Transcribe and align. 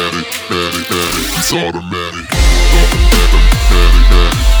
automatic, 0.00 0.26
automatic, 0.50 1.36
it's 1.36 1.52
automatic. 1.52 2.32
automatic, 2.72 3.44
automatic. 3.70 4.59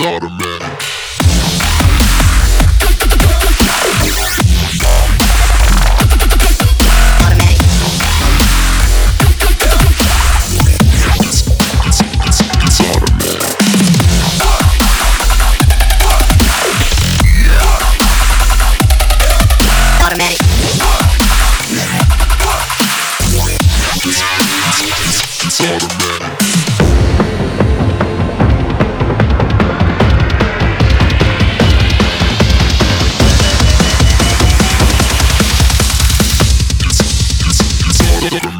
Automatic. 0.00 1.27
Digital. 38.30 38.57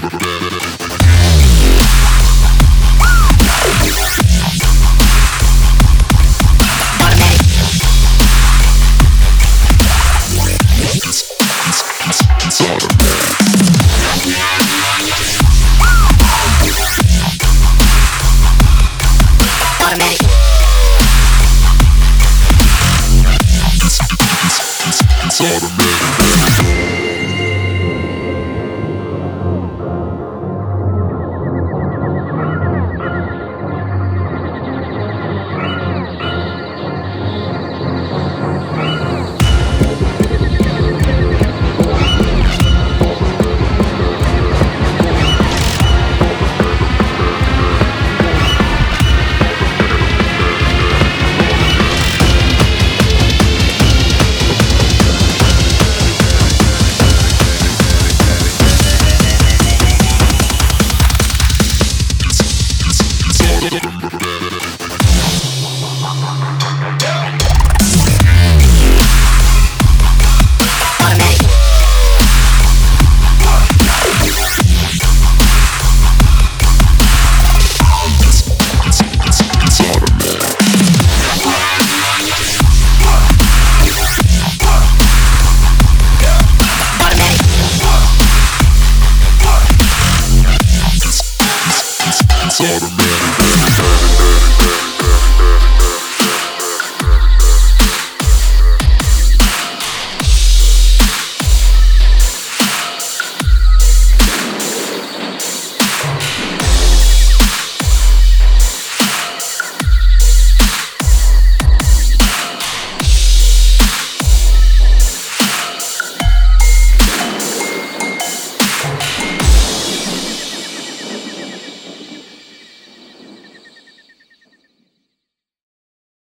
Automatic. 92.60 93.07